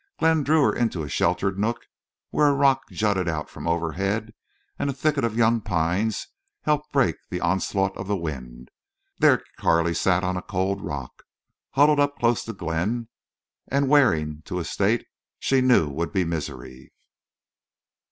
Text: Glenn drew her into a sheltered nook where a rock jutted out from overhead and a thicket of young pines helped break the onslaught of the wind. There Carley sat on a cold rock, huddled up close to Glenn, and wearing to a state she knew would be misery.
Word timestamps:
Glenn 0.17 0.41
drew 0.41 0.63
her 0.63 0.73
into 0.73 1.03
a 1.03 1.07
sheltered 1.09 1.59
nook 1.59 1.85
where 2.31 2.47
a 2.47 2.55
rock 2.55 2.89
jutted 2.89 3.27
out 3.27 3.51
from 3.51 3.67
overhead 3.67 4.33
and 4.79 4.89
a 4.89 4.93
thicket 4.93 5.23
of 5.23 5.37
young 5.37 5.61
pines 5.61 6.25
helped 6.61 6.91
break 6.91 7.17
the 7.29 7.39
onslaught 7.39 7.95
of 7.95 8.07
the 8.07 8.17
wind. 8.17 8.71
There 9.19 9.43
Carley 9.59 9.93
sat 9.93 10.23
on 10.23 10.37
a 10.37 10.41
cold 10.41 10.81
rock, 10.81 11.25
huddled 11.73 11.99
up 11.99 12.17
close 12.17 12.43
to 12.45 12.53
Glenn, 12.53 13.09
and 13.67 13.89
wearing 13.89 14.41
to 14.45 14.57
a 14.57 14.63
state 14.65 15.05
she 15.37 15.61
knew 15.61 15.87
would 15.89 16.11
be 16.11 16.23
misery. 16.25 16.91